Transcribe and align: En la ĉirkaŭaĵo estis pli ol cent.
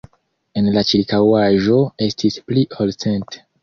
En 0.61 0.69
la 0.77 0.83
ĉirkaŭaĵo 0.93 1.79
estis 2.09 2.43
pli 2.51 2.69
ol 2.83 2.99
cent. 3.03 3.45